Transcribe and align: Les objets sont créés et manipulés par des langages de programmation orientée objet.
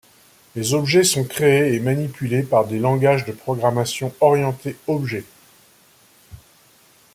Les 0.55 0.73
objets 0.73 1.03
sont 1.03 1.25
créés 1.25 1.75
et 1.75 1.79
manipulés 1.79 2.41
par 2.41 2.65
des 2.65 2.79
langages 2.79 3.23
de 3.23 3.31
programmation 3.33 4.11
orientée 4.19 4.75
objet. 4.87 5.23